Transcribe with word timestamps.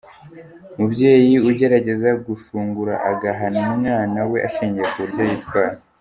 Umubyeyi 0.75 1.33
ugerageza 1.49 2.09
gushungura 2.25 2.93
agahana 3.11 3.59
umwana 3.75 4.19
we 4.29 4.37
ashingiye 4.47 4.85
ku 4.91 4.97
buryo 5.03 5.23
yitwara. 5.29 5.75